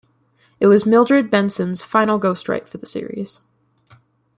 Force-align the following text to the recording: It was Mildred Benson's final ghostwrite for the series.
It 0.59 0.65
was 0.65 0.83
Mildred 0.83 1.29
Benson's 1.29 1.83
final 1.83 2.19
ghostwrite 2.19 2.67
for 2.67 2.79
the 2.79 2.87
series. 2.87 3.39